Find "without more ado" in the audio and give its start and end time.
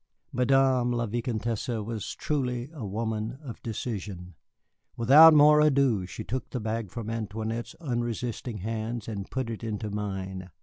4.97-6.07